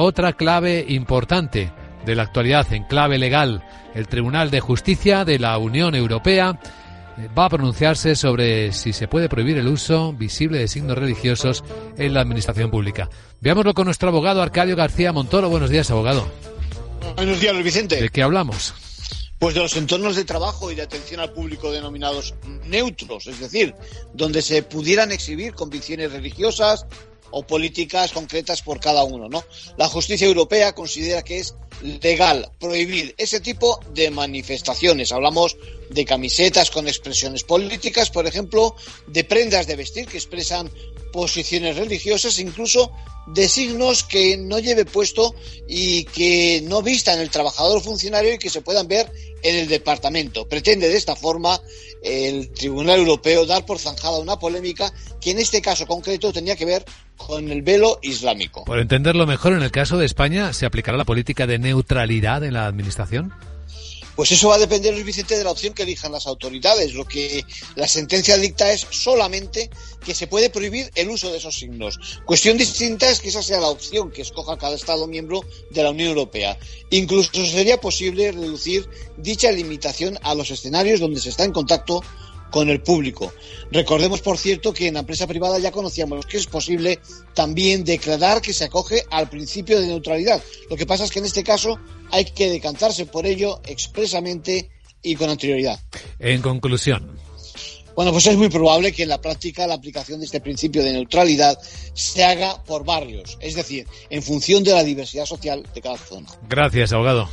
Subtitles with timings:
[0.00, 1.72] otra clave importante
[2.04, 3.62] de la actualidad en clave legal.
[3.94, 6.58] El Tribunal de Justicia de la Unión Europea
[7.18, 11.64] eh, va a pronunciarse sobre si se puede prohibir el uso visible de signos religiosos
[11.98, 13.08] en la administración pública.
[13.40, 15.48] Veámoslo con nuestro abogado Arcadio García Montoro.
[15.48, 16.26] Buenos días, abogado.
[17.16, 18.00] Buenos días, Vicente.
[18.00, 18.74] ¿De qué hablamos?
[19.38, 22.34] Pues de los entornos de trabajo y de atención al público denominados
[22.66, 23.74] neutros, es decir,
[24.12, 26.86] donde se pudieran exhibir convicciones religiosas
[27.30, 29.44] o políticas concretas por cada uno, ¿no?
[29.76, 35.12] La justicia europea considera que es legal prohibir ese tipo de manifestaciones.
[35.12, 35.56] Hablamos
[35.88, 38.74] de camisetas con expresiones políticas, por ejemplo,
[39.06, 40.70] de prendas de vestir que expresan
[41.12, 42.92] posiciones religiosas, incluso
[43.26, 45.34] de signos que no lleve puesto
[45.68, 49.10] y que no vistan el trabajador funcionario y que se puedan ver
[49.42, 50.48] en el departamento.
[50.48, 51.60] Pretende de esta forma
[52.02, 56.64] el Tribunal Europeo dar por zanjada una polémica que en este caso concreto tenía que
[56.64, 56.84] ver
[57.16, 58.64] con el velo islámico.
[58.64, 62.54] Por entenderlo mejor, en el caso de España, ¿se aplicará la política de neutralidad en
[62.54, 63.32] la administración?
[64.20, 66.92] Pues eso va a depender, Luis Vicente, de la opción que elijan las autoridades.
[66.92, 67.42] Lo que
[67.74, 69.70] la sentencia dicta es solamente
[70.04, 71.98] que se puede prohibir el uso de esos signos.
[72.26, 75.92] Cuestión distinta es que esa sea la opción que escoja cada Estado miembro de la
[75.92, 76.58] Unión Europea.
[76.90, 82.02] Incluso sería posible reducir dicha limitación a los escenarios donde se está en contacto
[82.50, 83.32] con el público.
[83.70, 86.98] Recordemos, por cierto, que en la empresa privada ya conocíamos que es posible
[87.34, 90.42] también declarar que se acoge al principio de neutralidad.
[90.68, 91.78] Lo que pasa es que en este caso
[92.10, 94.70] hay que decantarse por ello expresamente
[95.02, 95.78] y con anterioridad.
[96.18, 97.18] En conclusión.
[97.96, 100.92] Bueno, pues es muy probable que en la práctica la aplicación de este principio de
[100.92, 101.58] neutralidad
[101.92, 106.28] se haga por barrios, es decir, en función de la diversidad social de cada zona.
[106.48, 107.28] Gracias, abogado.